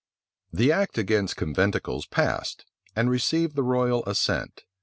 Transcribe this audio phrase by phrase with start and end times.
[0.51, 2.65] The act against conventicles passed,
[2.95, 4.63] and received the royal assent.